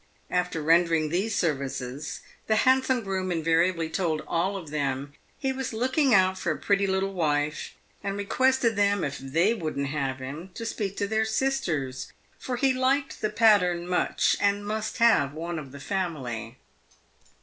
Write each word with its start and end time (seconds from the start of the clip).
After 0.31 0.63
rendering 0.63 1.09
these 1.09 1.35
services, 1.35 2.21
the 2.47 2.55
handsome 2.65 3.03
groom 3.03 3.31
invariably 3.31 3.87
told 3.87 4.23
all 4.25 4.57
of 4.57 4.71
them 4.71 5.13
he 5.37 5.53
was 5.53 5.73
looking 5.73 6.11
out 6.11 6.39
for 6.39 6.51
a 6.51 6.57
pretty 6.57 6.87
little 6.87 7.13
wife, 7.13 7.75
and 8.03 8.17
requested 8.17 8.75
them, 8.75 9.03
if 9.03 9.19
they 9.19 9.53
wouldn't 9.53 9.89
have 9.89 10.17
him, 10.17 10.49
to 10.55 10.65
speak 10.65 10.97
to 10.97 11.07
their 11.07 11.25
sisters," 11.25 12.11
for 12.39 12.55
he 12.57 12.73
liked 12.73 13.21
the 13.21 13.29
pattern 13.29 13.87
much, 13.87 14.35
and 14.41 14.65
must 14.65 14.97
have 14.97 15.33
one 15.33 15.59
of 15.59 15.71
the 15.71 15.79
family." 15.79 16.57